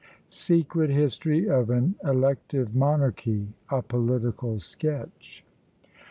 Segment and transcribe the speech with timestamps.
[0.29, 3.49] SECRET HISTORY OF AN ELECTIVE MONARCHY.
[3.69, 5.43] A POLITICAL SKETCH.